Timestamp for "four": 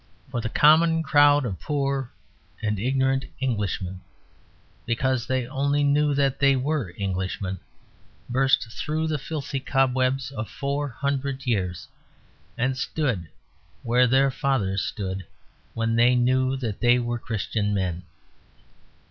10.49-10.87